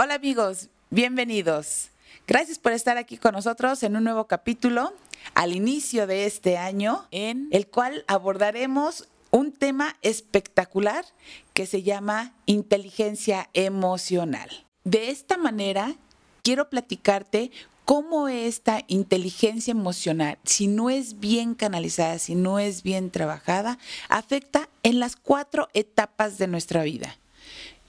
[0.00, 1.88] Hola amigos, bienvenidos.
[2.28, 4.92] Gracias por estar aquí con nosotros en un nuevo capítulo
[5.34, 11.04] al inicio de este año en el cual abordaremos un tema espectacular
[11.52, 14.48] que se llama inteligencia emocional.
[14.84, 15.96] De esta manera,
[16.44, 17.50] quiero platicarte
[17.84, 24.68] cómo esta inteligencia emocional, si no es bien canalizada, si no es bien trabajada, afecta
[24.84, 27.18] en las cuatro etapas de nuestra vida.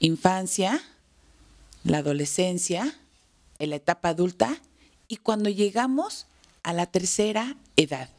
[0.00, 0.82] Infancia,
[1.84, 2.94] la adolescencia,
[3.58, 4.60] en la etapa adulta
[5.08, 6.26] y cuando llegamos
[6.62, 8.10] a la tercera edad.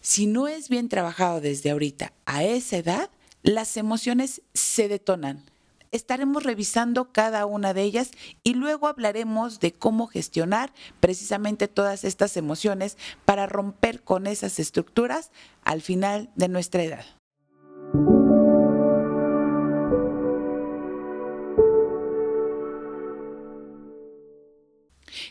[0.00, 3.10] Si no es bien trabajado desde ahorita a esa edad,
[3.42, 5.42] las emociones se detonan.
[5.92, 8.10] Estaremos revisando cada una de ellas
[8.42, 15.30] y luego hablaremos de cómo gestionar precisamente todas estas emociones para romper con esas estructuras
[15.62, 17.06] al final de nuestra edad.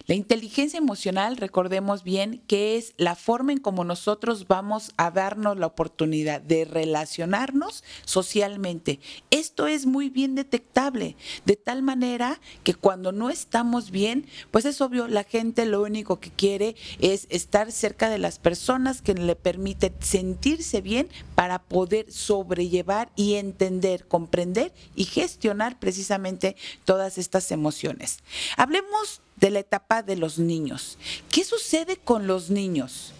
[0.05, 5.57] La inteligencia emocional, recordemos bien, que es la forma en cómo nosotros vamos a darnos
[5.57, 8.99] la oportunidad de relacionarnos socialmente.
[9.31, 14.81] Esto es muy bien detectable, de tal manera que cuando no estamos bien, pues es
[14.81, 19.37] obvio, la gente lo único que quiere es estar cerca de las personas que le
[19.37, 28.19] permiten sentirse bien para poder sobrellevar y entender, comprender y gestionar precisamente todas estas emociones.
[28.57, 30.97] Hablemos de la etapa de los niños.
[31.29, 33.13] ¿Qué sucede con los niños?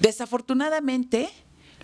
[0.00, 1.30] Desafortunadamente,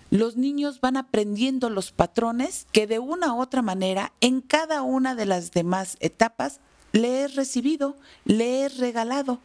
[0.09, 5.15] los niños van aprendiendo los patrones que de una u otra manera en cada una
[5.15, 6.59] de las demás etapas
[6.91, 9.39] le es recibido, le es regalado.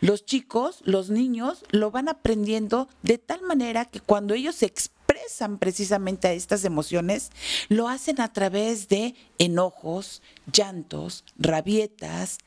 [0.00, 4.66] Los chicos, los niños, lo van aprendiendo de tal manera que cuando ellos se
[5.58, 7.30] precisamente a estas emociones,
[7.68, 12.38] lo hacen a través de enojos, llantos, rabietas,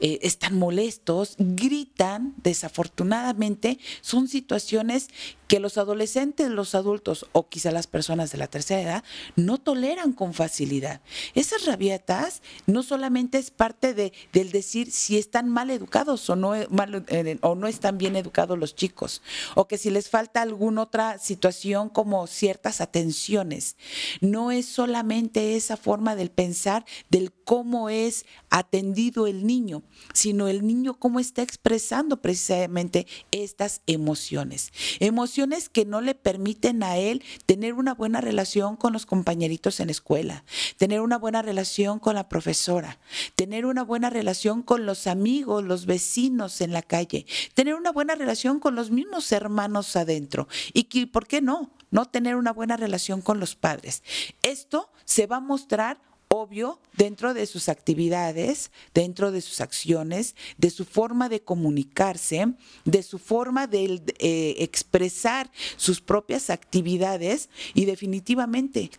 [0.00, 5.08] eh, están molestos, gritan, desafortunadamente, son situaciones
[5.48, 9.04] que los adolescentes, los adultos o quizá las personas de la tercera edad
[9.36, 11.02] no toleran con facilidad.
[11.34, 16.54] Esas rabietas no solamente es parte de, del decir si están mal educados o no,
[16.70, 19.22] mal, eh, o no están bien educados los chicos,
[19.54, 23.76] o que si les falta alguna otra situación como ciertas atenciones.
[24.20, 29.82] No es solamente esa forma del pensar del cómo es atendido el niño,
[30.14, 34.72] sino el niño cómo está expresando precisamente estas emociones.
[35.00, 39.88] Emociones que no le permiten a él tener una buena relación con los compañeritos en
[39.88, 40.44] la escuela,
[40.76, 42.98] tener una buena relación con la profesora,
[43.34, 48.14] tener una buena relación con los amigos, los vecinos en la calle, tener una buena
[48.14, 50.48] relación con los mismos hermanos adentro.
[50.72, 51.70] Y que, ¿por qué no?
[51.90, 54.02] No tener una buena relación con los padres.
[54.42, 56.00] Esto se va a mostrar
[56.32, 62.54] obvio dentro de sus actividades, dentro de sus acciones, de su forma de comunicarse,
[62.86, 68.90] de su forma de eh, expresar sus propias actividades y definitivamente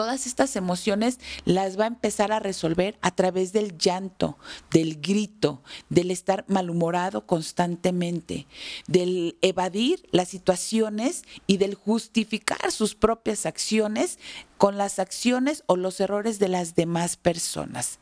[0.00, 4.38] todas estas emociones las va a empezar a resolver a través del llanto,
[4.70, 8.46] del grito, del estar malhumorado constantemente,
[8.86, 14.18] del evadir las situaciones y del justificar sus propias acciones
[14.56, 17.98] con las acciones o los errores de las demás personas.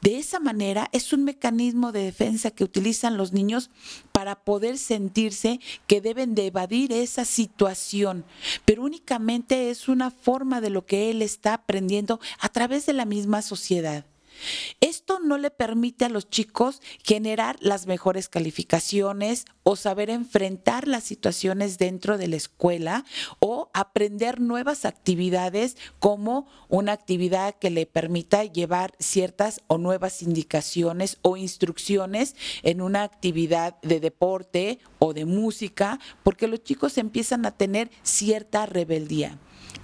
[0.00, 3.70] De esa manera es un mecanismo de defensa que utilizan los niños
[4.12, 8.24] para poder sentirse que deben de evadir esa situación,
[8.64, 13.04] pero únicamente es una forma de lo que él está aprendiendo a través de la
[13.04, 14.06] misma sociedad.
[14.80, 21.04] Esto no le permite a los chicos generar las mejores calificaciones o saber enfrentar las
[21.04, 23.04] situaciones dentro de la escuela
[23.38, 31.18] o aprender nuevas actividades como una actividad que le permita llevar ciertas o nuevas indicaciones
[31.22, 37.56] o instrucciones en una actividad de deporte o de música, porque los chicos empiezan a
[37.56, 39.38] tener cierta rebeldía.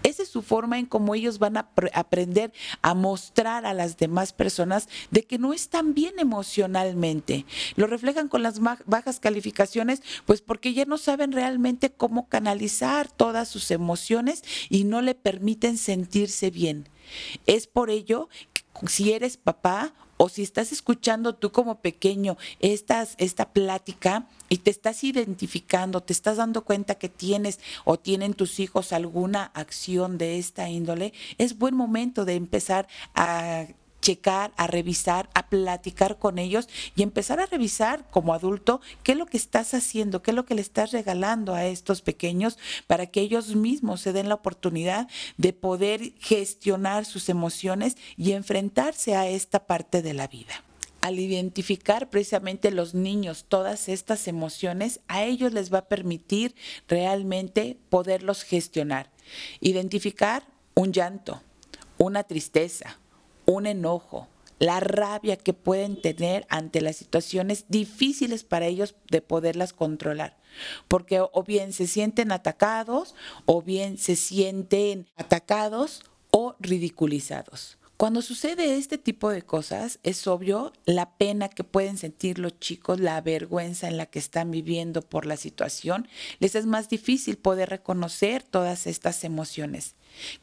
[0.06, 4.32] Esa es su forma en cómo ellos van a aprender a mostrar a las demás
[4.32, 7.44] personas de que no están bien emocionalmente.
[7.74, 13.48] Lo reflejan con las bajas calificaciones, pues porque ya no saben realmente cómo canalizar todas
[13.48, 16.88] sus emociones y no le permiten sentirse bien.
[17.46, 23.52] Es por ello que si eres papá o si estás escuchando tú como pequeño esta
[23.52, 28.92] plática y te estás identificando, te estás dando cuenta que tienes o tienen tus hijos
[28.92, 33.66] alguna acción de esta índole, es buen momento de empezar a
[34.06, 39.18] checar, a revisar, a platicar con ellos y empezar a revisar como adulto qué es
[39.18, 42.56] lo que estás haciendo, qué es lo que le estás regalando a estos pequeños
[42.86, 45.08] para que ellos mismos se den la oportunidad
[45.38, 50.62] de poder gestionar sus emociones y enfrentarse a esta parte de la vida
[51.00, 56.56] al identificar precisamente los niños todas estas emociones, a ellos les va a permitir
[56.88, 59.12] realmente poderlos gestionar.
[59.60, 60.42] Identificar
[60.74, 61.42] un llanto,
[61.96, 62.98] una tristeza,
[63.46, 64.28] un enojo,
[64.58, 70.36] la rabia que pueden tener ante las situaciones difíciles para ellos de poderlas controlar.
[70.88, 73.14] Porque o bien se sienten atacados,
[73.44, 77.78] o bien se sienten atacados o ridiculizados.
[77.96, 83.00] Cuando sucede este tipo de cosas, es obvio la pena que pueden sentir los chicos,
[83.00, 86.06] la vergüenza en la que están viviendo por la situación,
[86.38, 89.94] les es más difícil poder reconocer todas estas emociones.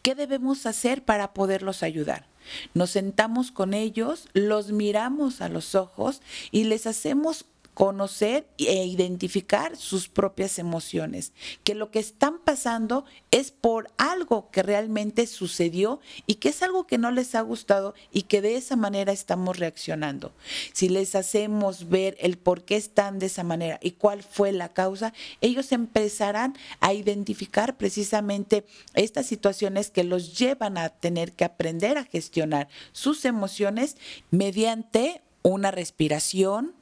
[0.02, 2.26] ¿Qué debemos hacer para poderlos ayudar?
[2.74, 9.76] Nos sentamos con ellos, los miramos a los ojos y les hacemos conocer e identificar
[9.76, 11.34] sus propias emociones,
[11.64, 16.86] que lo que están pasando es por algo que realmente sucedió y que es algo
[16.86, 20.34] que no les ha gustado y que de esa manera estamos reaccionando.
[20.74, 24.70] Si les hacemos ver el por qué están de esa manera y cuál fue la
[24.70, 31.98] causa, ellos empezarán a identificar precisamente estas situaciones que los llevan a tener que aprender
[31.98, 33.98] a gestionar sus emociones
[34.32, 36.74] mediante una respiración,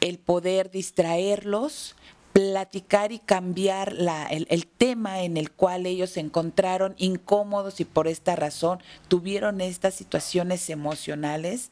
[0.00, 1.96] el poder distraerlos,
[2.32, 8.06] platicar y cambiar la, el, tema en el cual ellos se encontraron incómodos y por
[8.06, 11.70] esta razón tuvieron estas situaciones emocionales,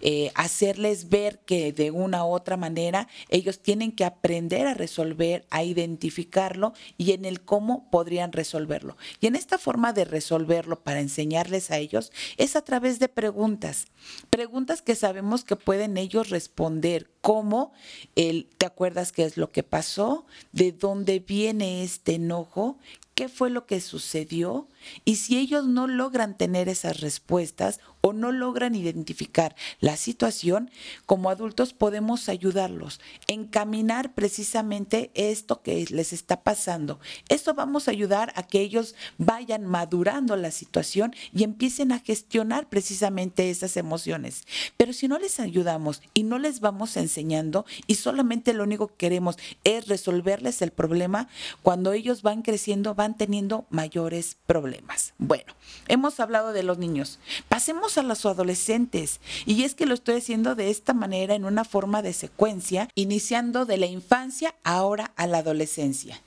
[0.00, 5.46] eh, hacerles ver que de una u otra manera ellos tienen que aprender a resolver,
[5.50, 8.96] a identificarlo y en el cómo podrían resolverlo.
[9.20, 13.86] Y en esta forma de resolverlo para enseñarles a ellos es a través de preguntas,
[14.30, 17.72] preguntas que sabemos que pueden ellos responder, como
[18.16, 20.26] el, ¿te acuerdas qué es lo que pasó?
[20.52, 22.76] ¿De dónde viene este enojo?
[23.14, 24.66] ¿Qué fue lo que sucedió?
[25.04, 30.70] Y si ellos no logran tener esas respuestas o no logran identificar la situación,
[31.06, 36.98] como adultos podemos ayudarlos, encaminar precisamente esto que les está pasando.
[37.28, 42.68] Esto vamos a ayudar a que ellos vayan madurando la situación y empiecen a gestionar
[42.68, 44.46] precisamente esas emociones.
[44.76, 48.96] Pero si no les ayudamos y no les vamos enseñando y solamente lo único que
[48.96, 51.28] queremos es resolverles el problema,
[51.62, 54.71] cuando ellos van creciendo van teniendo mayores problemas.
[55.18, 55.52] Bueno,
[55.88, 57.18] hemos hablado de los niños.
[57.48, 59.20] Pasemos a los adolescentes.
[59.46, 63.66] Y es que lo estoy haciendo de esta manera en una forma de secuencia, iniciando
[63.66, 66.20] de la infancia ahora a la adolescencia.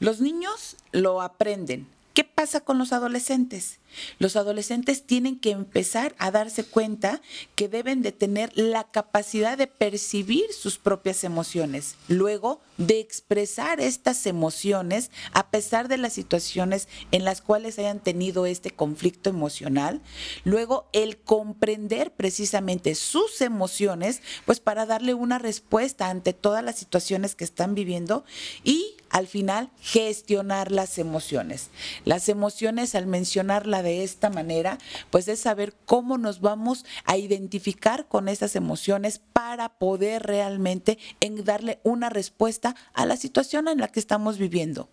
[0.00, 3.80] Los niños lo aprenden, ¿Qué pasa con los adolescentes?
[4.18, 7.22] Los adolescentes tienen que empezar a darse cuenta
[7.54, 14.26] que deben de tener la capacidad de percibir sus propias emociones, luego de expresar estas
[14.26, 20.00] emociones a pesar de las situaciones en las cuales hayan tenido este conflicto emocional,
[20.44, 27.34] luego el comprender precisamente sus emociones, pues para darle una respuesta ante todas las situaciones
[27.34, 28.24] que están viviendo
[28.64, 31.68] y al final gestionar las emociones.
[32.04, 34.78] Las emociones, al mencionarla de esta manera,
[35.10, 41.44] pues es saber cómo nos vamos a identificar con esas emociones para poder realmente en
[41.44, 44.90] darle una respuesta a la situación en la que estamos viviendo.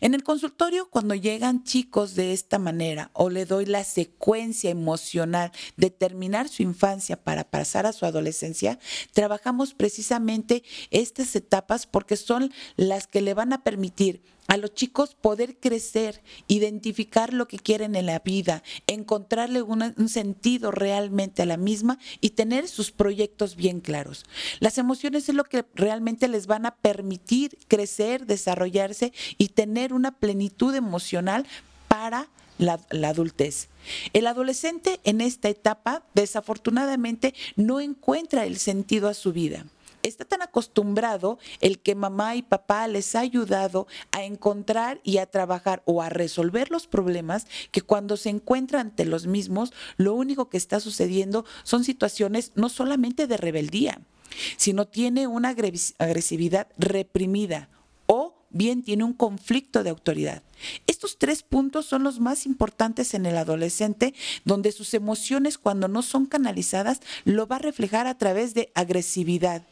[0.00, 5.52] En el consultorio, cuando llegan chicos de esta manera o le doy la secuencia emocional
[5.76, 8.78] de terminar su infancia para pasar a su adolescencia,
[9.12, 15.14] trabajamos precisamente estas etapas porque son las que le van a permitir a los chicos
[15.14, 21.56] poder crecer, identificar lo que quieren en la vida, encontrarle un sentido realmente a la
[21.56, 24.24] misma y tener sus proyectos bien claros.
[24.58, 30.12] Las emociones es lo que realmente les van a permitir crecer, desarrollarse y tener una
[30.12, 31.46] plenitud emocional
[31.88, 32.28] para
[32.58, 33.68] la, la, adultez.
[34.12, 39.64] El adolescente en esta etapa desafortunadamente no encuentra el sentido a su vida
[40.02, 45.26] está tan acostumbrado el que mamá y papá les ha ayudado a encontrar y a
[45.26, 50.48] trabajar o a resolver los problemas que cuando se encuentra ante los mismos, lo único
[50.48, 54.00] que está sucediendo son situaciones no solamente de rebeldía,
[54.56, 55.54] sino tiene una
[55.98, 57.68] agresividad reprimida
[58.06, 60.42] o bien tiene un conflicto de autoridad.
[60.86, 64.14] Estos tres puntos son los más importantes en el adolescente,
[64.44, 69.62] donde sus emociones cuando no son canalizadas lo va a reflejar a través de agresividad,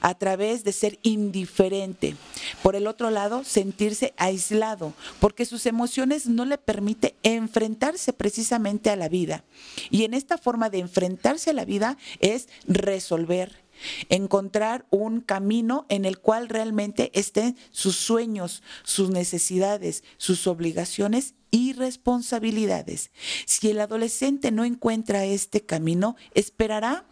[0.00, 2.16] a través de ser indiferente.
[2.62, 8.96] Por el otro lado, sentirse aislado, porque sus emociones no le permite enfrentarse precisamente a
[8.96, 9.44] la vida.
[9.90, 13.63] Y en esta forma de enfrentarse a la vida es resolver,
[14.08, 21.72] encontrar un camino en el cual realmente estén sus sueños, sus necesidades, sus obligaciones y
[21.72, 23.10] responsabilidades.
[23.46, 27.04] Si el adolescente no encuentra este camino, esperará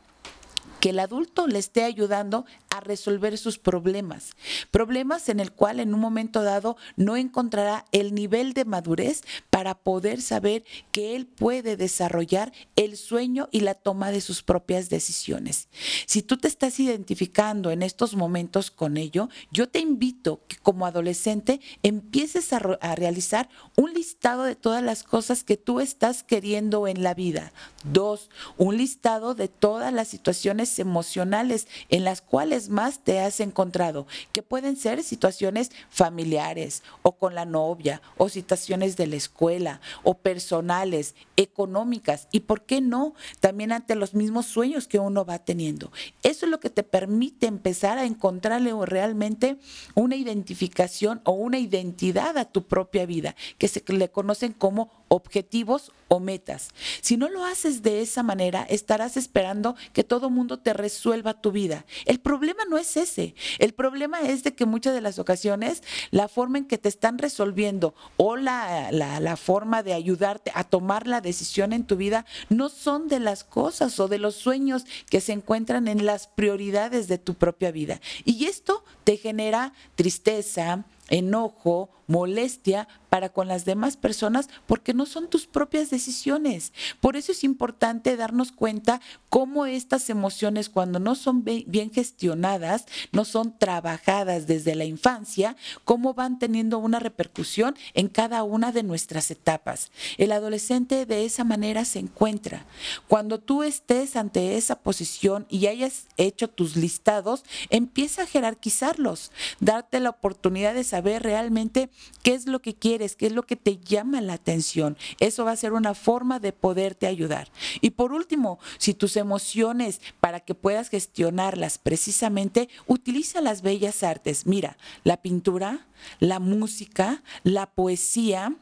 [0.82, 4.32] que el adulto le esté ayudando a resolver sus problemas.
[4.72, 9.76] Problemas en el cual en un momento dado no encontrará el nivel de madurez para
[9.76, 15.68] poder saber que él puede desarrollar el sueño y la toma de sus propias decisiones.
[16.06, 20.84] Si tú te estás identificando en estos momentos con ello, yo te invito que como
[20.84, 26.88] adolescente empieces a, a realizar un listado de todas las cosas que tú estás queriendo
[26.88, 27.52] en la vida.
[27.84, 34.06] Dos, un listado de todas las situaciones emocionales en las cuales más te has encontrado,
[34.32, 40.14] que pueden ser situaciones familiares o con la novia o situaciones de la escuela o
[40.14, 43.14] personales, económicas y, ¿por qué no?
[43.40, 45.92] También ante los mismos sueños que uno va teniendo.
[46.22, 49.58] Eso es lo que te permite empezar a encontrarle realmente
[49.94, 55.92] una identificación o una identidad a tu propia vida, que se le conocen como objetivos
[56.08, 56.70] o metas.
[57.02, 61.52] Si no lo haces de esa manera, estarás esperando que todo mundo te resuelva tu
[61.52, 61.84] vida.
[62.06, 63.34] El problema no es ese.
[63.58, 67.18] El problema es de que muchas de las ocasiones la forma en que te están
[67.18, 72.70] resolviendo o la, la, forma de ayudarte a tomar la decisión en tu vida no
[72.70, 77.18] son de las cosas o de los sueños que se encuentran en las prioridades de
[77.18, 78.00] tu propia vida.
[78.24, 85.28] Y esto te genera tristeza, enojo, molestia para con las demás personas porque no son
[85.28, 86.72] tus propias decisiones.
[86.98, 93.26] Por eso es importante darnos cuenta cómo estas emociones cuando no son bien gestionadas, no
[93.26, 99.30] son trabajadas desde la infancia, cómo van teniendo una repercusión en cada una de nuestras
[99.30, 99.90] etapas.
[100.16, 102.64] El adolescente de esa manera se encuentra.
[103.08, 110.00] Cuando tú estés ante esa posición y hayas hecho tus listados, empieza a jerarquizarlos, darte
[110.00, 111.90] la oportunidad de saber realmente
[112.22, 114.96] qué es lo que quieres, qué es lo que te llama la atención.
[115.20, 117.50] Eso va a ser una forma de poderte ayudar.
[117.80, 124.46] Y por último, si tus emociones, para que puedas gestionarlas precisamente, utiliza las bellas artes.
[124.46, 125.86] Mira, la pintura,
[126.20, 128.54] la música, la poesía,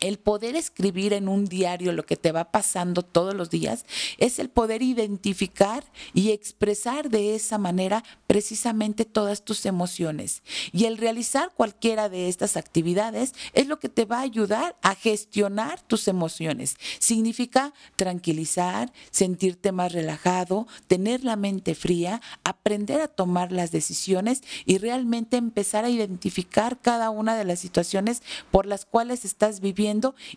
[0.00, 3.84] el poder escribir en un diario lo que te va pasando todos los días
[4.18, 10.42] es el poder identificar y expresar de esa manera precisamente todas tus emociones.
[10.72, 14.94] Y el realizar cualquiera de estas actividades es lo que te va a ayudar a
[14.94, 16.76] gestionar tus emociones.
[16.98, 24.78] Significa tranquilizar, sentirte más relajado, tener la mente fría, aprender a tomar las decisiones y
[24.78, 29.89] realmente empezar a identificar cada una de las situaciones por las cuales estás viviendo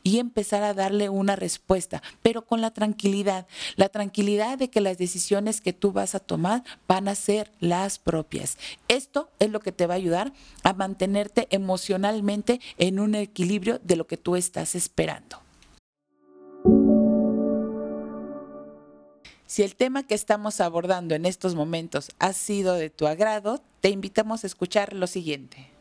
[0.03, 4.97] y empezar a darle una respuesta, pero con la tranquilidad, la tranquilidad de que las
[4.97, 8.57] decisiones que tú vas a tomar van a ser las propias.
[8.87, 10.33] Esto es lo que te va a ayudar
[10.63, 15.41] a mantenerte emocionalmente en un equilibrio de lo que tú estás esperando.
[19.45, 23.89] Si el tema que estamos abordando en estos momentos ha sido de tu agrado, te
[23.89, 25.72] invitamos a escuchar lo siguiente.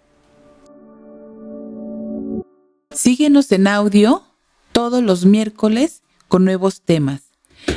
[2.94, 4.22] Síguenos en audio
[4.72, 7.22] todos los miércoles con nuevos temas,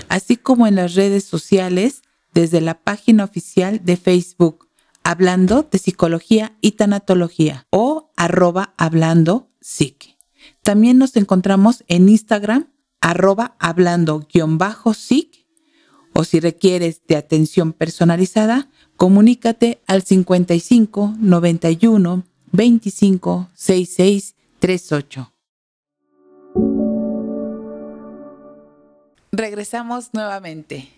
[0.10, 2.02] así como en las redes sociales
[2.34, 4.68] desde la página oficial de Facebook,
[5.04, 10.18] hablando de psicología y tanatología o arroba hablando psique.
[10.62, 12.70] También nos encontramos en Instagram,
[13.00, 14.94] arroba hablando guion bajo
[16.18, 25.32] o si requieres de atención personalizada, comunícate al 55 91 25 66 38.
[29.32, 30.90] Regresamos nuevamente.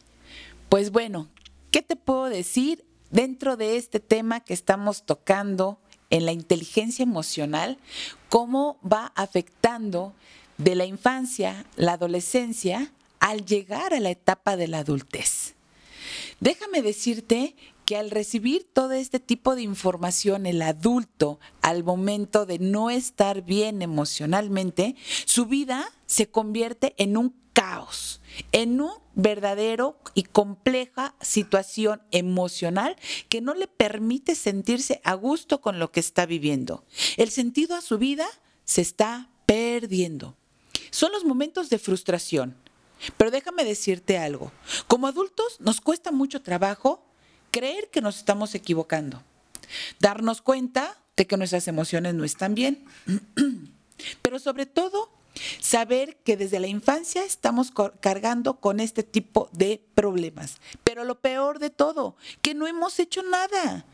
[0.70, 1.28] Pues bueno,
[1.70, 7.78] ¿qué te puedo decir dentro de este tema que estamos tocando en la inteligencia emocional?
[8.30, 10.14] ¿Cómo va afectando
[10.58, 15.56] de la infancia, la adolescencia, al llegar a la etapa de la adultez?
[16.40, 17.54] Déjame decirte
[17.88, 23.44] que al recibir todo este tipo de información el adulto al momento de no estar
[23.44, 28.20] bien emocionalmente, su vida se convierte en un caos,
[28.52, 32.98] en un verdadero y compleja situación emocional
[33.30, 36.84] que no le permite sentirse a gusto con lo que está viviendo.
[37.16, 38.28] El sentido a su vida
[38.66, 40.36] se está perdiendo.
[40.92, 42.58] Son los momentos de frustración.
[43.16, 44.52] Pero déjame decirte algo.
[44.88, 47.07] Como adultos nos cuesta mucho trabajo
[47.58, 49.24] creer que nos estamos equivocando.
[50.00, 52.86] Darnos cuenta de que nuestras emociones no están bien.
[54.22, 55.10] Pero sobre todo,
[55.60, 60.58] saber que desde la infancia estamos cargando con este tipo de problemas.
[60.84, 63.86] Pero lo peor de todo, que no hemos hecho nada.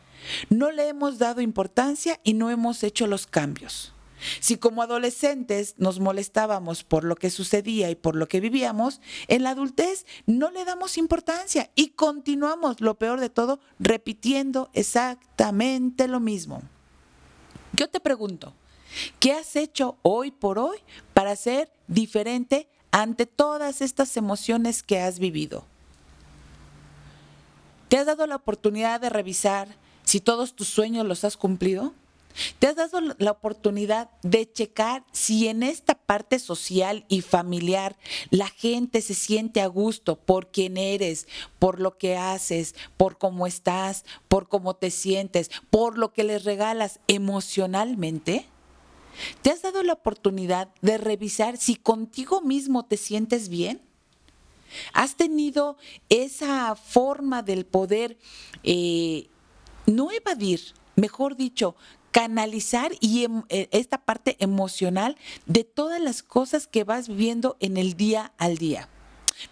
[0.50, 3.94] No le hemos dado importancia y no hemos hecho los cambios.
[4.40, 9.44] Si como adolescentes nos molestábamos por lo que sucedía y por lo que vivíamos, en
[9.44, 16.20] la adultez no le damos importancia y continuamos, lo peor de todo, repitiendo exactamente lo
[16.20, 16.62] mismo.
[17.74, 18.54] Yo te pregunto,
[19.20, 20.78] ¿qué has hecho hoy por hoy
[21.14, 25.66] para ser diferente ante todas estas emociones que has vivido?
[27.90, 31.94] ¿Te has dado la oportunidad de revisar si todos tus sueños los has cumplido?
[32.60, 37.96] ¿Te has dado la oportunidad de checar si en esta parte social y familiar
[38.30, 41.28] la gente se siente a gusto por quién eres,
[41.60, 46.44] por lo que haces, por cómo estás, por cómo te sientes, por lo que les
[46.44, 48.48] regalas emocionalmente?
[49.42, 53.82] ¿Te has dado la oportunidad de revisar si contigo mismo te sientes bien?
[54.94, 55.78] ¿Has tenido
[56.10, 58.18] esa forma del poder
[58.64, 59.30] eh,
[59.86, 61.76] no evadir, mejor dicho,
[62.14, 65.18] canalizar y em, eh, esta parte emocional
[65.48, 68.88] de todas las cosas que vas viviendo en el día al día.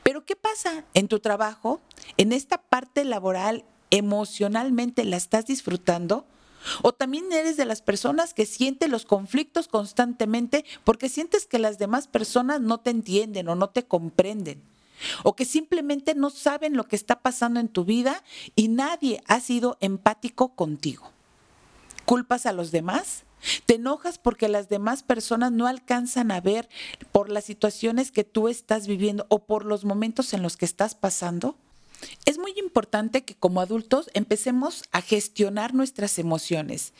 [0.03, 1.81] Pero ¿qué pasa en tu trabajo?
[2.17, 6.25] En esta parte laboral, emocionalmente la estás disfrutando?
[6.83, 11.79] ¿O también eres de las personas que sienten los conflictos constantemente porque sientes que las
[11.79, 14.61] demás personas no te entienden o no te comprenden?
[15.23, 18.23] ¿O que simplemente no saben lo que está pasando en tu vida
[18.55, 21.11] y nadie ha sido empático contigo?
[22.11, 23.23] Culpas a los demás?
[23.65, 26.67] ¿Te enojas porque las demás personas no alcanzan a ver
[27.13, 30.93] por las situaciones que tú estás viviendo o por los momentos en los que estás
[30.93, 31.55] pasando?
[32.25, 36.91] Es muy importante que como adultos empecemos a gestionar nuestras emociones.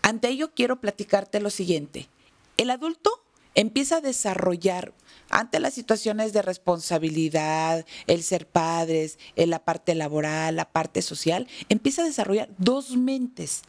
[0.00, 2.08] Ante ello quiero platicarte lo siguiente.
[2.56, 3.10] El adulto
[3.54, 4.94] empieza a desarrollar
[5.28, 11.46] ante las situaciones de responsabilidad, el ser padres, en la parte laboral, la parte social,
[11.68, 13.64] empieza a desarrollar dos mentes.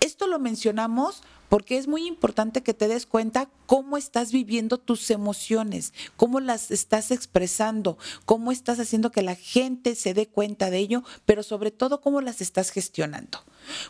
[0.00, 5.10] Esto lo mencionamos porque es muy importante que te des cuenta cómo estás viviendo tus
[5.10, 10.78] emociones, cómo las estás expresando, cómo estás haciendo que la gente se dé cuenta de
[10.78, 13.38] ello, pero sobre todo cómo las estás gestionando.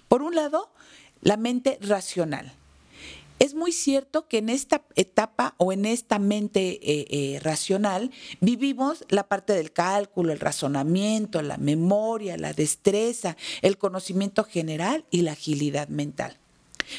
[0.06, 0.70] Por un lado,
[1.20, 2.54] la mente racional.
[3.38, 9.05] Es muy cierto que en esta etapa o en esta mente eh, eh, racional vivimos
[9.09, 15.33] la parte del cálculo, el razonamiento, la memoria, la destreza, el conocimiento general y la
[15.33, 16.38] agilidad mental.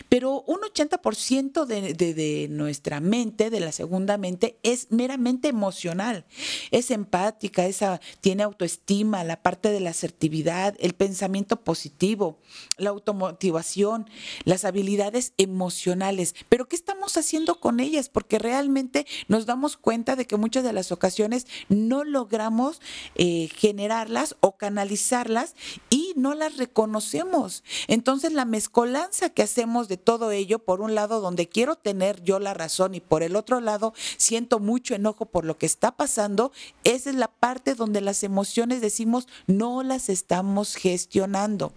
[0.08, 6.26] Pero un 80% de, de, nuestra mente, de la segunda mente, es meramente emocional.
[6.72, 12.40] Es empática, esa, tiene autoestima, la parte de la asertividad, el pensamiento positivo,
[12.78, 14.10] la automotivación,
[14.46, 16.36] las habilidades emocionales.
[16.50, 18.10] Pero ¿qué estamos haciendo con ellas?
[18.10, 22.82] Porque realmente nos damos cuenta de que muchas de las ocasiones no logramos
[23.16, 25.56] eh, generarlas o canalizarlas
[25.90, 27.64] y no las reconocemos.
[27.88, 32.40] Entonces la mezcolanza que hacemos de todo ello, por un lado donde quiero tener yo
[32.40, 36.52] la razón y por el otro lado siento mucho enojo por lo que está pasando,
[36.84, 41.72] esa es la parte donde las emociones decimos no las estamos gestionando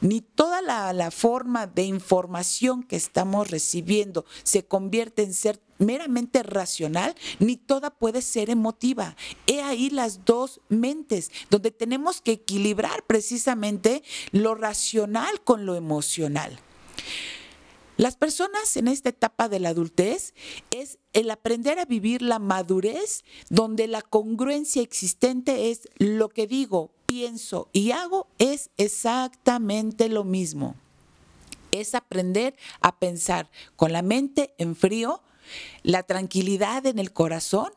[0.00, 6.42] ni toda la, la, forma de información que estamos recibiendo se convierte en ser meramente
[6.42, 9.16] racional, ni toda puede ser emotiva.
[9.46, 14.02] He ahí las dos mentes, donde tenemos que equilibrar precisamente
[14.32, 16.58] lo racional con lo emocional.
[17.96, 20.34] Las personas en esta etapa de la adultez
[20.70, 26.90] es el aprender a vivir la madurez donde la congruencia existente es lo que digo,
[27.06, 30.74] pienso y hago es exactamente lo mismo.
[31.72, 35.22] Es aprender a pensar con la mente en frío,
[35.82, 37.72] la tranquilidad en el corazón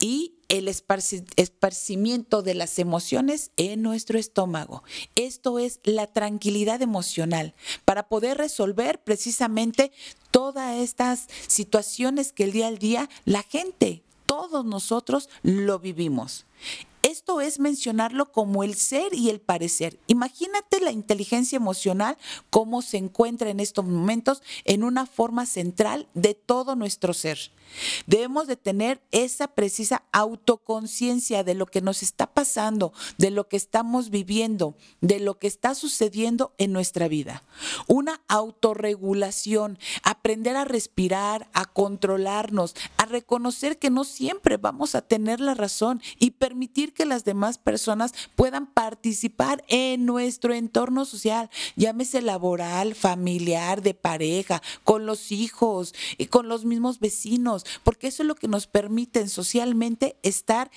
[0.00, 4.82] y el esparcimiento de las emociones en nuestro estómago.
[5.14, 9.92] Esto es la tranquilidad emocional para poder resolver precisamente
[10.32, 16.46] todas estas situaciones que el día al día la gente, todos nosotros lo vivimos.
[17.02, 19.98] Esto es mencionarlo como el ser y el parecer.
[20.06, 22.18] Imagínate la inteligencia emocional,
[22.50, 27.52] cómo se encuentra en estos momentos en una forma central de todo nuestro ser.
[28.06, 33.56] Debemos de tener esa precisa autoconciencia de lo que nos está pasando, de lo que
[33.56, 37.44] estamos viviendo, de lo que está sucediendo en nuestra vida.
[37.86, 45.40] Una autorregulación, aprender a respirar, a controlarnos, a reconocer que no siempre vamos a tener
[45.40, 52.22] la razón y permitir que las demás personas puedan participar en nuestro entorno social, llámese
[52.22, 58.26] laboral, familiar, de pareja, con los hijos y con los mismos vecinos porque eso es
[58.26, 60.70] lo que nos permite socialmente estar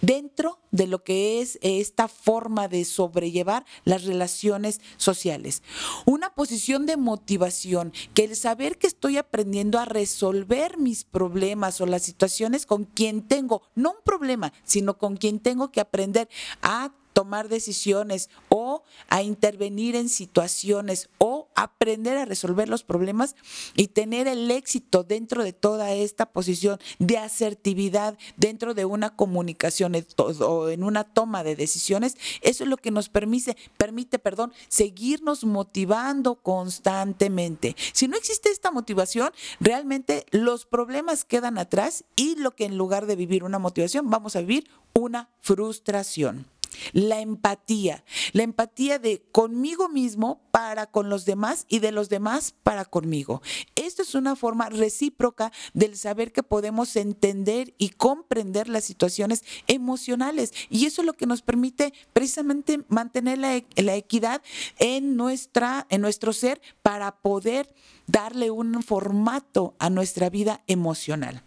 [0.00, 5.62] dentro de lo que es esta forma de sobrellevar las relaciones sociales.
[6.04, 11.86] Una posición de motivación, que el saber que estoy aprendiendo a resolver mis problemas o
[11.86, 16.28] las situaciones con quien tengo, no un problema, sino con quien tengo que aprender
[16.62, 23.34] a tomar decisiones o a intervenir en situaciones o aprender a resolver los problemas
[23.74, 29.94] y tener el éxito dentro de toda esta posición de asertividad dentro de una comunicación
[30.16, 35.44] o en una toma de decisiones, eso es lo que nos permite, permite, perdón, seguirnos
[35.44, 37.76] motivando constantemente.
[37.92, 43.06] Si no existe esta motivación, realmente los problemas quedan atrás y lo que en lugar
[43.06, 46.46] de vivir una motivación, vamos a vivir una frustración.
[46.92, 52.54] La empatía, la empatía de conmigo mismo para con los demás y de los demás
[52.62, 53.42] para conmigo.
[53.74, 60.52] Esto es una forma recíproca del saber que podemos entender y comprender las situaciones emocionales
[60.70, 64.42] y eso es lo que nos permite precisamente mantener la, la equidad
[64.78, 67.74] en, nuestra, en nuestro ser para poder
[68.06, 71.42] darle un formato a nuestra vida emocional.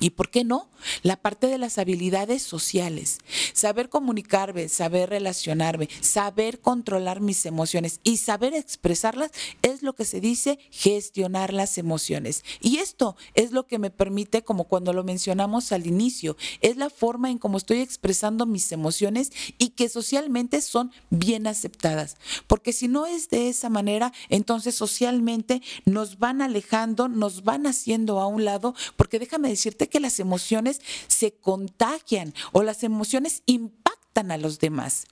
[0.00, 0.68] ¿Y por qué no?
[1.02, 3.18] La parte de las habilidades sociales.
[3.52, 9.30] Saber comunicarme, saber relacionarme, saber controlar mis emociones y saber expresarlas
[9.62, 12.44] es lo que se dice gestionar las emociones.
[12.60, 16.90] Y esto es lo que me permite, como cuando lo mencionamos al inicio, es la
[16.90, 22.16] forma en cómo estoy expresando mis emociones y que socialmente son bien aceptadas.
[22.46, 28.20] Porque si no es de esa manera, entonces socialmente nos van alejando, nos van haciendo
[28.20, 34.30] a un lado, porque déjame decirte que las emociones se contagian o las emociones impactan
[34.30, 35.06] a los demás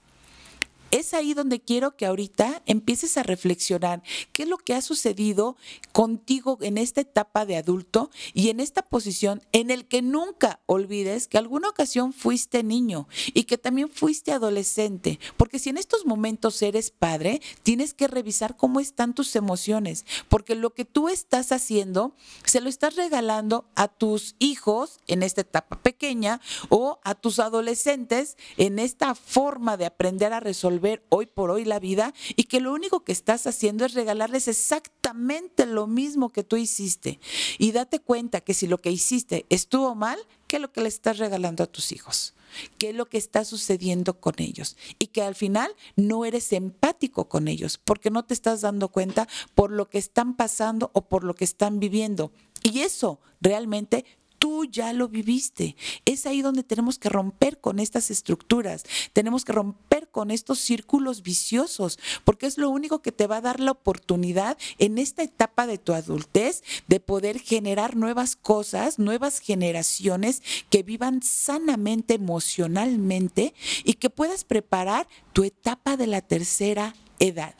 [0.93, 5.57] es ahí donde quiero que ahorita empieces a reflexionar qué es lo que ha sucedido
[5.91, 11.27] contigo en esta etapa de adulto y en esta posición en el que nunca olvides
[11.27, 16.61] que alguna ocasión fuiste niño y que también fuiste adolescente, porque si en estos momentos
[16.61, 22.13] eres padre, tienes que revisar cómo están tus emociones, porque lo que tú estás haciendo
[22.45, 28.37] se lo estás regalando a tus hijos en esta etapa pequeña o a tus adolescentes
[28.57, 32.73] en esta forma de aprender a resolver hoy por hoy la vida y que lo
[32.73, 37.19] único que estás haciendo es regalarles exactamente lo mismo que tú hiciste.
[37.57, 40.89] Y date cuenta que si lo que hiciste estuvo mal, ¿qué es lo que le
[40.89, 42.33] estás regalando a tus hijos?
[42.77, 44.77] ¿Qué es lo que está sucediendo con ellos?
[44.99, 49.27] Y que al final no eres empático con ellos porque no te estás dando cuenta
[49.55, 52.31] por lo que están pasando o por lo que están viviendo.
[52.61, 54.05] Y eso realmente
[54.43, 55.77] tú ya lo viviste.
[56.03, 61.23] Es ahí donde tenemos que romper con estas estructuras, tenemos que romper con estos círculos
[61.23, 65.65] viciosos, porque es lo único que te va a dar la oportunidad en esta etapa
[65.65, 73.53] de tu adultez de poder generar nuevas cosas, nuevas generaciones que vivan sanamente emocionalmente
[73.85, 77.55] y que puedas preparar tu etapa de la tercera edad.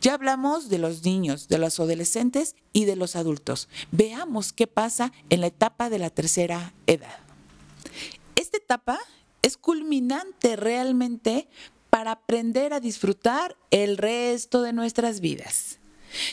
[0.00, 3.68] Ya hablamos de los niños, de los adolescentes y de los adultos.
[3.90, 7.18] Veamos qué pasa en la etapa de la tercera edad.
[8.36, 8.98] Esta etapa
[9.42, 11.48] es culminante realmente
[11.90, 15.78] para aprender a disfrutar el resto de nuestras vidas.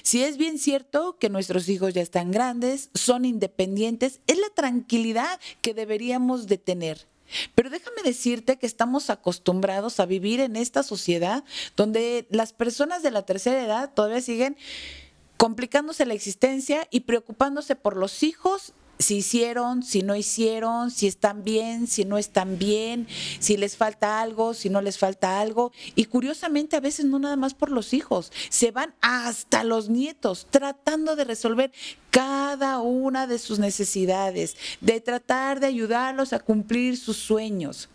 [0.03, 5.39] Si es bien cierto que nuestros hijos ya están grandes, son independientes, es la tranquilidad
[5.61, 7.07] que deberíamos de tener.
[7.55, 11.43] Pero déjame decirte que estamos acostumbrados a vivir en esta sociedad
[11.75, 14.57] donde las personas de la tercera edad todavía siguen
[15.37, 21.45] complicándose la existencia y preocupándose por los hijos si hicieron, si no hicieron, si están
[21.45, 23.07] bien, si no están bien,
[23.39, 25.71] si les falta algo, si no les falta algo.
[25.95, 30.47] Y curiosamente a veces no nada más por los hijos, se van hasta los nietos
[30.49, 31.71] tratando de resolver
[32.11, 37.87] cada una de sus necesidades, de tratar de ayudarlos a cumplir sus sueños.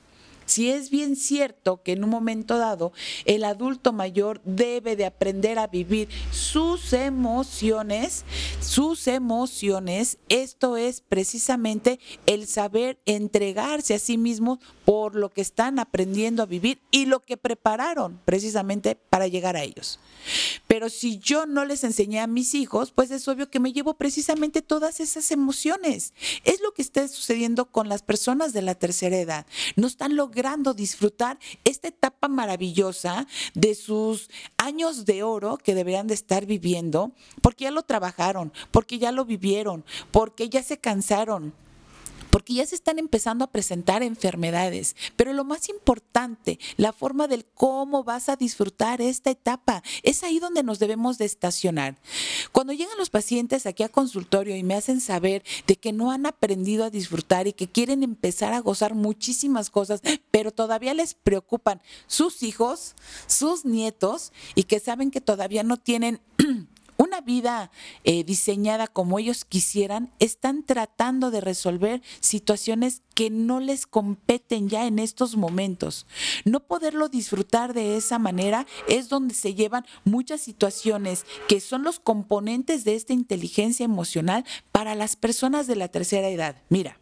[0.47, 2.93] Si es bien cierto que en un momento dado
[3.25, 8.25] el adulto mayor debe de aprender a vivir sus emociones,
[8.61, 15.79] sus emociones, esto es precisamente el saber entregarse a sí mismo por lo que están
[15.79, 19.99] aprendiendo a vivir y lo que prepararon precisamente para llegar a ellos.
[20.67, 23.95] Pero si yo no les enseñé a mis hijos, pues es obvio que me llevo
[23.95, 26.13] precisamente todas esas emociones.
[26.45, 29.47] Es lo que está sucediendo con las personas de la tercera edad.
[29.77, 30.34] No están logrando
[30.75, 37.65] disfrutar esta etapa maravillosa de sus años de oro que deberían de estar viviendo, porque
[37.65, 41.55] ya lo trabajaron, porque ya lo vivieron, porque ya se cansaron,
[42.35, 44.97] porque ya se están empezando a presentar enfermedades.
[45.15, 50.41] Pero lo más importante, la forma del cómo vas a disfrutar esta etapa, es ahí
[50.41, 51.97] donde nos debemos de estacionar.
[52.51, 56.27] Cuando llegan los pacientes aquí a consultorio y me hacen saber de que no han
[56.27, 60.01] aprendido a disfrutar y que quieren empezar a gozar muchísimas cosas,
[60.33, 62.97] pero todavía les preocupan sus hijos,
[63.29, 66.21] sus nietos y que saben que todavía no tienen
[66.97, 67.71] una vida
[68.05, 74.87] eh, diseñada como ellos quisieran, están tratando de resolver situaciones que no les competen ya
[74.87, 76.07] en estos momentos.
[76.45, 82.01] No poderlo disfrutar de esa manera es donde se llevan muchas situaciones que son los
[82.01, 86.57] componentes de esta inteligencia emocional para las personas de la tercera edad.
[86.69, 86.99] Mira,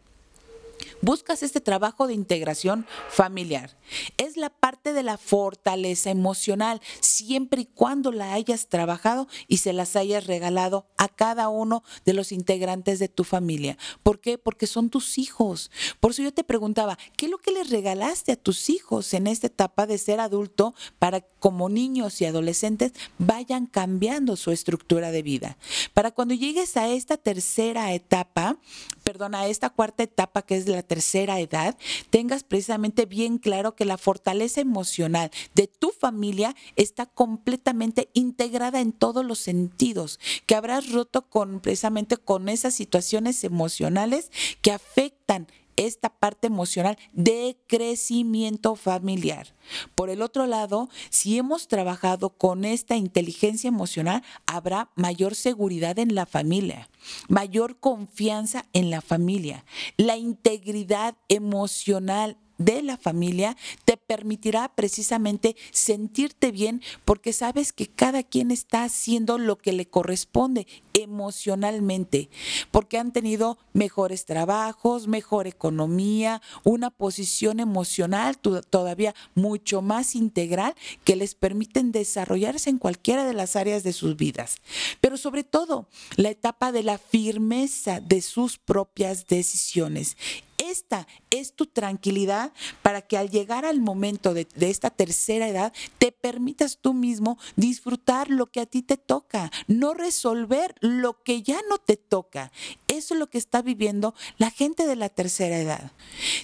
[1.03, 3.77] buscas este trabajo de integración familiar.
[4.17, 9.73] Es la parte de la fortaleza emocional, siempre y cuando la hayas trabajado y se
[9.73, 13.77] las hayas regalado a cada uno de los integrantes de tu familia.
[14.01, 14.37] ¿Por qué?
[14.37, 15.71] Porque son tus hijos.
[15.99, 19.27] Por eso yo te preguntaba, ¿qué es lo que les regalaste a tus hijos en
[19.27, 25.21] esta etapa de ser adulto para como niños y adolescentes vayan cambiando su estructura de
[25.21, 25.57] vida?
[25.93, 28.57] Para cuando llegues a esta tercera etapa,
[29.03, 31.77] perdón, a esta cuarta etapa que es la tercera edad,
[32.09, 38.91] tengas precisamente bien claro que la fortaleza emocional de tu familia está completamente integrada en
[38.91, 46.09] todos los sentidos, que habrás roto con precisamente con esas situaciones emocionales que afectan esta
[46.09, 49.55] parte emocional de crecimiento familiar.
[49.95, 56.15] Por el otro lado, si hemos trabajado con esta inteligencia emocional, habrá mayor seguridad en
[56.15, 56.89] la familia,
[57.27, 59.65] mayor confianza en la familia,
[59.97, 68.23] la integridad emocional de la familia te permitirá precisamente sentirte bien porque sabes que cada
[68.23, 70.67] quien está haciendo lo que le corresponde
[71.03, 72.29] emocionalmente,
[72.71, 81.15] porque han tenido mejores trabajos, mejor economía, una posición emocional todavía mucho más integral que
[81.15, 84.57] les permiten desarrollarse en cualquiera de las áreas de sus vidas.
[85.01, 90.17] Pero sobre todo, la etapa de la firmeza de sus propias decisiones
[90.57, 96.11] esta es tu tranquilidad para que al llegar al momento de, esta tercera edad te
[96.11, 101.59] permitas tú mismo disfrutar lo que a ti te toca, no resolver lo que ya
[101.69, 102.51] no te toca.
[102.87, 105.91] Eso es lo que está viviendo la gente de la tercera edad.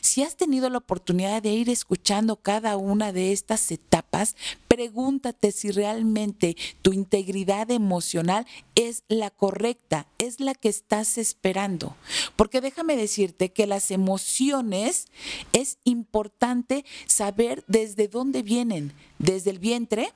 [0.01, 4.35] Si has tenido la oportunidad de ir escuchando cada una de estas etapas,
[4.67, 11.95] pregúntate si realmente tu integridad emocional es la correcta, es la que estás esperando.
[12.35, 15.07] Porque déjame decirte que las emociones
[15.53, 20.13] es importante saber desde dónde vienen, desde el vientre,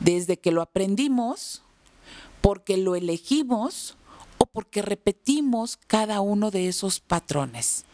[0.00, 1.62] desde que lo aprendimos,
[2.42, 3.96] porque lo elegimos
[4.36, 7.86] o porque repetimos cada uno de esos patrones.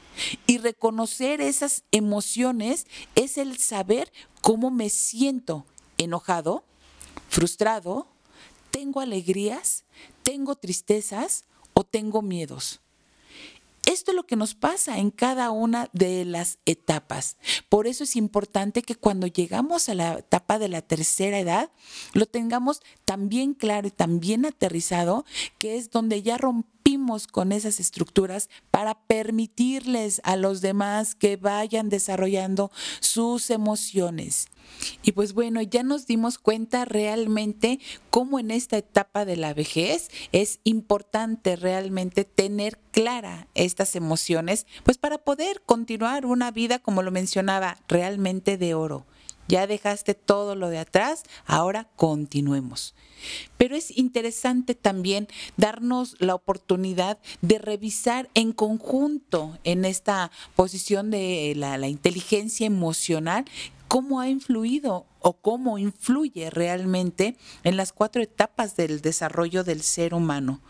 [0.46, 5.64] Y reconocer esas emociones es el saber cómo me siento
[5.96, 6.64] enojado,
[7.28, 8.08] frustrado,
[8.72, 9.84] tengo alegrías,
[10.22, 12.80] tengo tristezas o tengo miedos.
[13.88, 17.38] Esto es lo que nos pasa en cada una de las etapas.
[17.70, 21.70] Por eso es importante que cuando llegamos a la etapa de la tercera edad,
[22.12, 25.24] lo tengamos también claro y también aterrizado,
[25.56, 26.36] que es donde ya
[27.32, 34.48] con esas estructuras para permitirles a los demás que vayan desarrollando sus emociones.
[35.02, 40.10] Y pues bueno, ya nos dimos cuenta realmente cómo en esta etapa de la vejez
[40.32, 47.10] es importante realmente tener clara estas emociones, pues para poder continuar una vida, como lo
[47.10, 49.06] mencionaba, realmente de oro.
[49.48, 52.94] Ya dejaste todo lo de atrás, ahora continuemos.
[53.56, 61.54] Pero es interesante también darnos la oportunidad de revisar en conjunto en esta posición de
[61.56, 63.46] la, inteligencia emocional
[63.88, 70.12] cómo ha influido o cómo influye realmente en las cuatro etapas del desarrollo del ser
[70.12, 70.60] humano.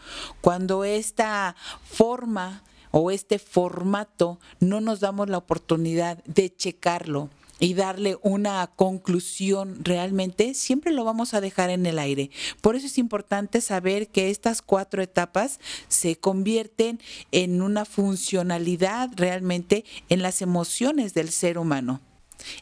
[0.40, 2.62] Cuando esta forma
[2.92, 7.28] o este formato no nos damos la oportunidad de checarlo
[7.60, 12.30] y darle una conclusión realmente, siempre lo vamos a dejar en el aire.
[12.60, 17.00] Por eso es importante saber que estas cuatro etapas se convierten
[17.32, 22.00] en una funcionalidad realmente en las emociones del ser humano.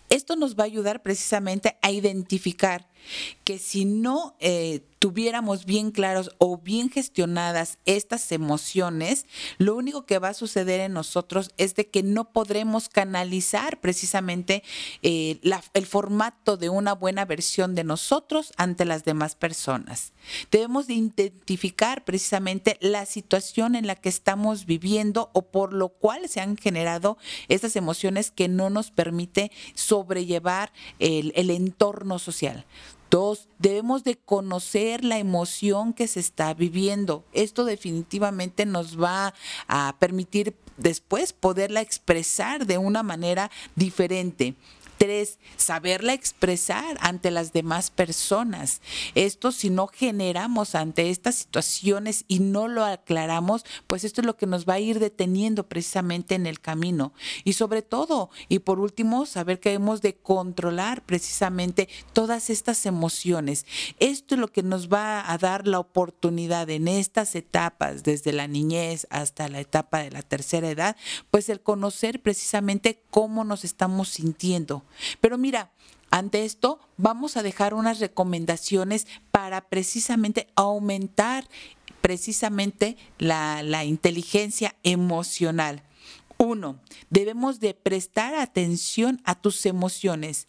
[0.09, 2.89] Esto nos va a ayudar precisamente a identificar
[3.45, 9.27] que si no eh, tuviéramos bien claros o bien gestionadas estas emociones,
[9.59, 14.63] lo único que va a suceder en nosotros es de que no podremos canalizar precisamente
[15.03, 15.39] eh,
[15.75, 20.13] el formato de una buena versión de nosotros ante las demás personas.
[20.51, 26.29] Debemos de identificar precisamente la situación en la que estamos viviendo o por lo cual
[26.29, 27.17] se han generado
[27.49, 32.65] estas emociones que no nos permite sobrellevar el entorno social.
[33.11, 37.25] Dos, debemos de conocer la emoción que se está viviendo.
[37.33, 39.33] Esto definitivamente nos va
[39.69, 44.55] a permitir después poderla expresar de una manera diferente.
[44.99, 48.81] Tres, saberla expresar ante las demás personas.
[49.15, 54.39] Esto si no generamos ante estas situaciones y no lo aclaramos, pues esto es lo
[54.39, 57.13] que nos va a ir deteniendo precisamente en el camino.
[57.45, 63.67] Y sobre todo, y por último, saber que debemos de controlar precisamente todas estas emociones.
[63.99, 68.49] Esto es lo que nos va a dar la oportunidad en estas etapas, desde la
[68.49, 70.97] niñez hasta la etapa de la tercera edad,
[71.31, 74.86] pues el conocer precisamente cómo nos estamos sintiendo
[75.21, 75.73] pero mira,
[76.11, 81.49] ante esto vamos a dejar unas recomendaciones para precisamente aumentar
[82.01, 85.83] precisamente la, la inteligencia emocional.
[86.39, 86.79] Uno,
[87.11, 90.47] debemos de prestar atención a tus emociones.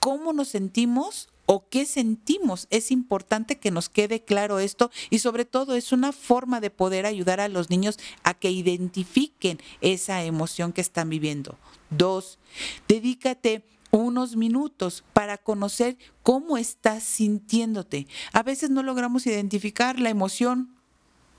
[0.00, 1.28] ¿Cómo nos sentimos?
[1.50, 2.66] o qué sentimos.
[2.68, 7.06] Es importante que nos quede claro esto y sobre todo es una forma de poder
[7.06, 11.56] ayudar a los niños a que identifiquen esa emoción que están viviendo.
[11.88, 12.38] Dos,
[12.86, 18.06] dedícate unos minutos para conocer cómo estás sintiéndote.
[18.32, 20.78] A veces no logramos identificar la emoción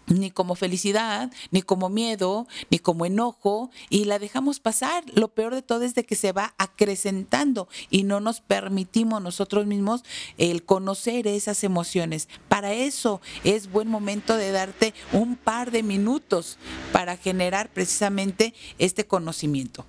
[0.10, 5.04] ni como felicidad, ni como miedo, ni como enojo, y la dejamos pasar.
[5.14, 9.66] Lo peor de todo es de que se va acrecentando y no nos permitimos nosotros
[9.66, 10.04] mismos
[10.38, 12.28] el conocer esas emociones.
[12.48, 16.58] Para eso es buen momento de darte un par de minutos
[16.92, 19.86] para generar precisamente este conocimiento.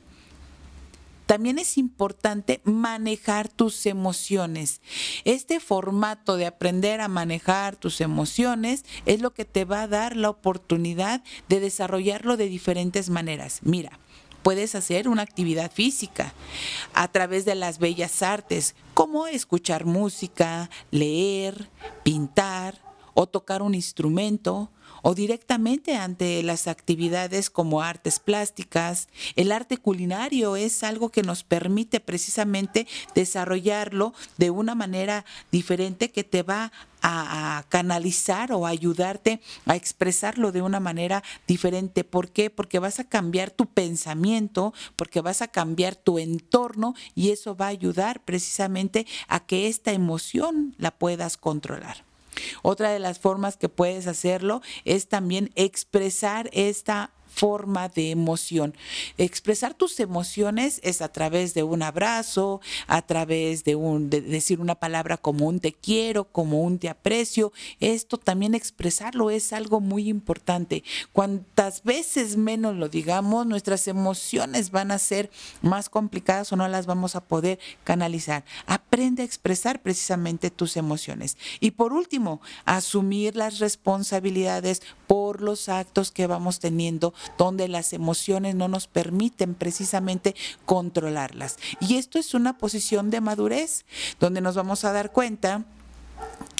[1.31, 4.81] También es importante manejar tus emociones.
[5.25, 10.17] Este formato de aprender a manejar tus emociones es lo que te va a dar
[10.17, 13.61] la oportunidad de desarrollarlo de diferentes maneras.
[13.63, 14.01] Mira,
[14.43, 16.35] puedes hacer una actividad física
[16.95, 21.71] a través de las bellas artes, como escuchar música, leer,
[22.03, 22.83] pintar
[23.15, 29.09] o tocar un instrumento o directamente ante las actividades como artes plásticas.
[29.37, 36.25] El arte culinario es algo que nos permite precisamente desarrollarlo de una manera diferente que
[36.25, 42.05] te va a, canalizar o ayudarte a expresarlo de una manera diferente.
[42.05, 42.51] ¿Por qué?
[42.51, 47.67] Porque vas a cambiar tu pensamiento, porque vas a cambiar tu entorno y eso va
[47.67, 52.10] a ayudar precisamente a que esta emoción la puedas controlar.
[52.63, 58.75] Otra de las formas que puedes hacerlo es también expresar esta forma de emoción.
[59.19, 64.75] Expresar tus emociones es a través de un abrazo, a través de, un, decir una
[64.75, 67.53] palabra como un te quiero, como un te aprecio.
[67.79, 70.85] Esto también expresarlo es algo muy importante.
[71.13, 75.31] Cuantas veces menos lo digamos, nuestras emociones van a ser
[75.63, 78.45] más complicadas o no las vamos a poder canalizar.
[78.67, 81.37] Aprende a expresar precisamente tus emociones.
[81.61, 88.55] Y por último, asumir las responsabilidades por los actos que vamos teniendo donde las emociones
[88.55, 91.59] no nos permiten precisamente controlarlas.
[91.81, 93.85] Y esto es una posición de madurez,
[94.19, 95.65] donde nos vamos a dar cuenta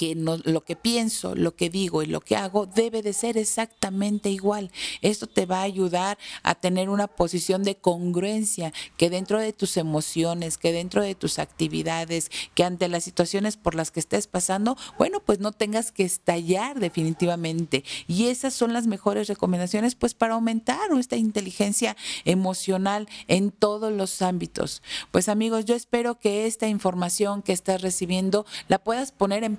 [0.01, 4.31] que lo que pienso, lo que digo y lo que hago debe de ser exactamente
[4.31, 4.71] igual.
[5.03, 9.77] Esto te va a ayudar a tener una posición de congruencia, que dentro de tus
[9.77, 14.75] emociones, que dentro de tus actividades, que ante las situaciones por las que estés pasando,
[14.97, 17.83] bueno, pues no tengas que estallar definitivamente.
[18.07, 24.23] Y esas son las mejores recomendaciones pues para aumentar esta inteligencia emocional en todos los
[24.23, 24.81] ámbitos.
[25.11, 29.57] Pues amigos, yo espero que esta información que estás recibiendo la puedas poner en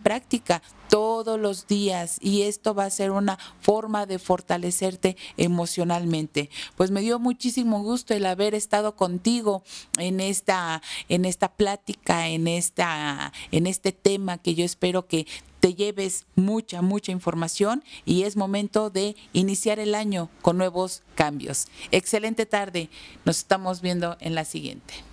[0.88, 6.51] todos los días y esto va a ser una forma de fortalecerte emocionalmente.
[6.77, 9.62] Pues me dio muchísimo gusto el haber estado contigo
[9.99, 15.27] en esta en esta plática, en esta en este tema que yo espero que
[15.61, 21.68] te lleves mucha, mucha información y es momento de iniciar el año con nuevos cambios.
[21.92, 22.90] Excelente tarde,
[23.25, 25.12] nos estamos viendo en la siguiente.